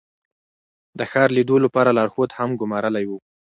[0.99, 3.11] د ښار لیدو لپاره لارښود هم ګمارلی و.